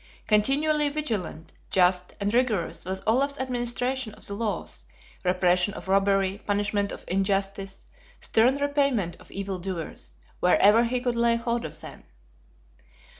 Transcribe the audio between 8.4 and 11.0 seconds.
repayment of evil doers, wherever he